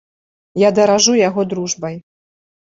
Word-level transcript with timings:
Я 0.61 0.69
даражу 0.79 1.13
яго 1.29 1.47
дружбай. 1.53 1.95